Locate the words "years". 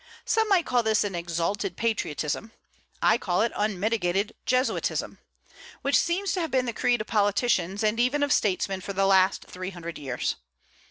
9.99-10.37